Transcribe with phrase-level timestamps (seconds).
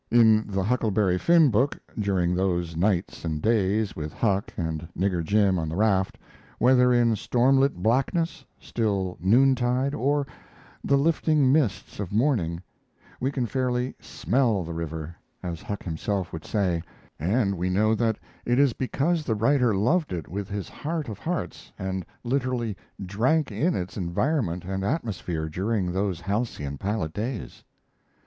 [0.09, 5.59] In the Huckleberry Finn book, during those nights and days with Huck and Nigger Jim
[5.59, 6.17] on the raft
[6.57, 10.25] whether in stormlit blackness, still noontide, or
[10.83, 12.63] the lifting mists of morning
[13.19, 16.81] we can fairly "smell" the river, as Huck himself would say,
[17.19, 21.19] and we know that it is because the writer loved it with his heart of
[21.19, 22.75] hearts and literally
[23.05, 27.63] drank in its environment and atmosphere during those halcyon pilot days.